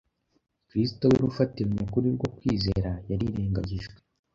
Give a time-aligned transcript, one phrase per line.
[0.67, 3.95] Kristo we rufatiro nyakuri rwo kwizera yarirengagijwe